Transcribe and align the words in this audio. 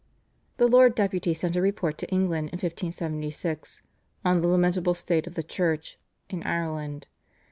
The 0.57 0.65
Lord 0.67 0.95
Deputy 0.95 1.31
sent 1.35 1.55
a 1.55 1.61
report 1.61 1.99
to 1.99 2.09
England 2.09 2.45
in 2.47 2.55
1576 2.57 3.83
"on 4.25 4.41
the 4.41 4.47
lamentable 4.47 4.95
state 4.95 5.27
of 5.27 5.35
the 5.35 5.43
Church" 5.43 5.99
in 6.27 6.41
Ireland. 6.41 7.07